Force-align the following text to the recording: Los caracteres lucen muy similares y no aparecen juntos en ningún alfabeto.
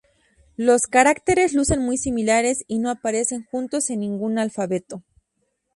Los 0.57 0.87
caracteres 0.87 1.53
lucen 1.53 1.83
muy 1.85 1.95
similares 1.95 2.63
y 2.67 2.79
no 2.79 2.89
aparecen 2.89 3.43
juntos 3.45 3.87
en 3.91 3.99
ningún 3.99 4.39
alfabeto. 4.39 5.03